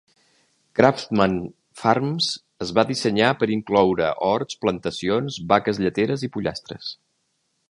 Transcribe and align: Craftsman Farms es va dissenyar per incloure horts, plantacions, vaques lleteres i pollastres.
Craftsman 0.79 1.35
Farms 1.81 2.31
es 2.67 2.73
va 2.79 2.85
dissenyar 2.93 3.29
per 3.43 3.51
incloure 3.57 4.09
horts, 4.31 4.61
plantacions, 4.65 5.39
vaques 5.53 5.87
lleteres 5.87 6.27
i 6.31 6.33
pollastres. 6.39 6.95